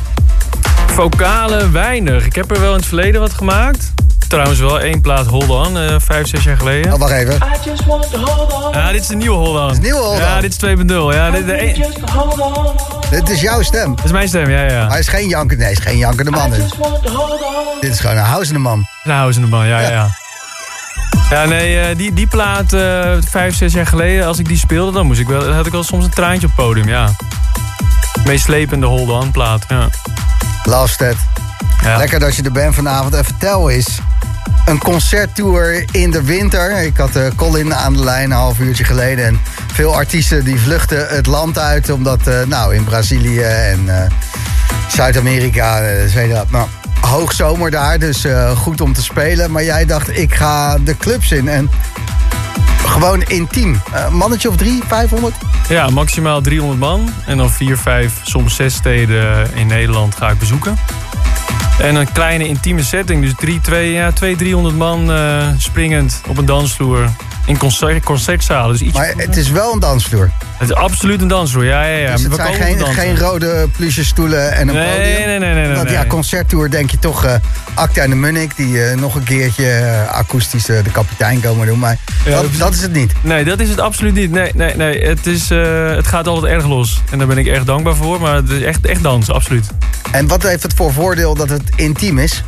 [0.93, 2.25] Vocalen weinig.
[2.25, 3.91] Ik heb er wel in het verleden wat gemaakt.
[4.27, 6.93] Trouwens wel één plaat Hold On, eh, vijf, zes jaar geleden.
[6.93, 7.37] Oh, wacht even.
[8.71, 9.71] Ja, dit is de nieuwe Hold On.
[9.71, 10.41] is nieuwe Hold Ja, On.
[10.41, 11.13] dit is 2.0.
[11.13, 11.89] Ja, dit, de
[13.09, 13.95] Dit is jouw stem.
[13.95, 14.87] dat is mijn stem, ja, ja.
[14.87, 16.49] Hij is geen jankende, nee, hij is geen jankende man.
[16.49, 16.75] Dit,
[17.81, 18.85] dit is gewoon een housende man.
[19.07, 19.89] Nou, is de man, ja, ja.
[19.89, 20.09] ja.
[21.29, 24.91] Ja, nee, eh, die, die plaat eh, vijf, zes jaar geleden, als ik die speelde,
[24.91, 27.09] dan, moest ik wel, had ik wel soms een traantje op het podium, ja.
[28.25, 29.89] Meeslepende Hold On plaat, ja.
[30.63, 31.15] Love
[31.83, 31.97] ja.
[31.97, 33.13] Lekker dat je er bent vanavond.
[33.13, 33.99] En vertel eens,
[34.65, 36.81] een concerttour in de winter.
[36.81, 39.25] Ik had eh, Colin aan de lijn een half uurtje geleden.
[39.25, 39.39] En
[39.73, 41.89] veel artiesten die vluchten het land uit.
[41.89, 44.11] Omdat, nou, in Brazilië en
[44.87, 46.67] Zuid-Amerika, zei dat, nou,
[47.01, 47.99] hoogzomer daar.
[47.99, 49.51] Dus eh, goed om te spelen.
[49.51, 51.47] Maar jij dacht, ik ga de clubs in.
[51.47, 51.69] En
[52.85, 53.81] gewoon intiem.
[53.93, 55.35] Eh, mannetje of drie, 500?
[55.69, 57.09] Ja, maximaal 300 man.
[57.25, 60.77] En dan vier, vijf, soms zes steden in Nederland ga ik bezoeken.
[61.79, 63.21] En een kleine intieme setting.
[63.21, 67.09] Dus drie, twee, ja, twee, 300 man eh, springend op een dansvloer.
[67.47, 68.71] In concert, concertzalen.
[68.71, 70.31] Dus iets, Maar het is wel een dansvloer.
[70.57, 71.65] het is absoluut een dansvloer.
[71.65, 72.11] Ja, ja, ja.
[72.11, 75.13] Dus het We zijn geen, geen rode pluche stoelen en een Nee, podium.
[75.27, 77.25] nee, nee, nee, nee, Want ja, concerttour denk je toch...
[77.25, 77.33] eh
[77.73, 81.79] Acta en de Munnik, die eh, nog een keertje eh, akoestisch de kapitein komen doen.
[81.79, 83.13] Maar Ja, dat, dat- is het niet.
[83.21, 84.31] Nee, dat is het absoluut niet.
[84.31, 85.05] Nee, nee, nee.
[85.05, 85.49] Het, is,
[85.95, 87.01] het gaat altijd erg los.
[87.11, 88.21] En daar ben ik erg dankbaar voor.
[88.21, 89.65] Maar het is echt, echt dansen, absoluut.
[90.11, 92.43] En wat heeft het voor voordeel dat het intiem is?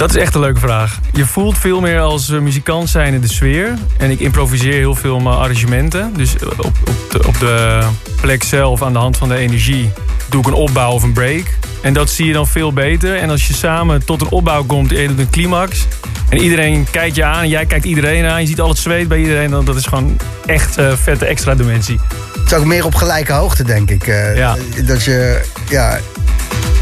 [0.00, 0.98] Dat is echt een leuke vraag.
[1.12, 3.74] Je voelt veel meer als eh, muzikant zijn in de sfeer.
[3.98, 6.12] En ik improviseer heel veel mijn arrangementen.
[6.16, 7.80] Dus eh, op, op, de, op de
[8.20, 9.92] plek zelf, aan de hand van de energie,
[10.28, 11.44] doe ik een opbouw of een break.
[11.82, 13.16] En dat zie je dan veel beter.
[13.16, 15.86] En als je samen tot een opbouw komt, je doet een climax.
[16.28, 18.40] En iedereen kijkt je aan, jij kijkt iedereen aan.
[18.40, 19.50] Je ziet al het zweet bij iedereen.
[19.50, 20.16] Dan, dat is gewoon
[20.46, 22.00] echt eh, vette extra dimensie.
[22.38, 24.06] Het is ook meer op gelijke hoogte, denk ik.
[24.34, 24.56] Ja.
[24.84, 25.98] Dat je, ja,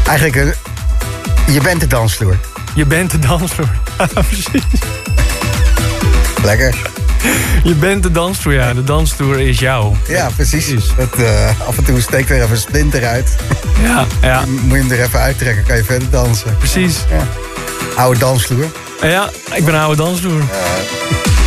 [0.07, 0.53] eigenlijk, een,
[1.53, 2.37] je bent de dansvloer.
[2.79, 3.69] Je bent de dansvloer.
[3.97, 4.63] Ja, precies.
[6.43, 6.75] Lekker.
[7.63, 8.73] Je bent de dansvloer, ja.
[8.73, 9.95] De dansvloer is jou.
[10.07, 10.67] Ja, precies.
[10.97, 13.35] Dat, eh, af en toe steekt er even een splinter uit.
[13.83, 14.45] Ja, ja.
[14.45, 16.57] Moet je hem er even uittrekken, kan je verder dansen.
[16.57, 16.97] Precies.
[17.09, 17.27] Ja.
[17.95, 18.65] Oude dansvloer.
[19.01, 20.41] Ja, ik ben een oude dansvloer.
[20.41, 21.38] Als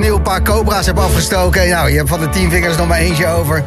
[0.00, 1.68] nieuw een paar cobra's hebt afgestoken...
[1.68, 3.64] nou, je hebt van de tien vingers nog maar eentje over...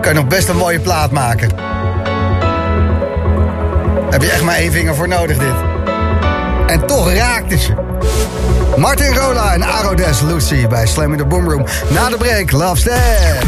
[0.00, 1.50] kan je nog best een mooie plaat maken.
[4.10, 5.54] Heb je echt maar één vinger voor nodig, dit.
[6.66, 7.74] En toch raakt het je.
[8.76, 11.64] Martin Rola en Arodes Lucy bij Slam in the Boomroom.
[11.88, 13.44] Na de break, Love Step.